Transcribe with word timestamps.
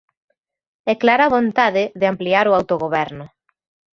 E 0.91 0.93
clara 1.03 1.31
vontade 1.35 1.83
de 1.99 2.05
ampliar 2.11 2.45
o 2.47 2.55
autogoberno. 2.59 3.25